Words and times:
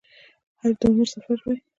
حج 0.59 0.73
د 0.79 0.81
عمر 0.89 1.07
سفر 1.13 1.37
دی 1.43 1.57